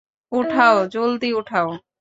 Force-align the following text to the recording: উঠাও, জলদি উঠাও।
উঠাও, 0.31 0.75
জলদি 0.87 1.29
উঠাও। 1.33 1.67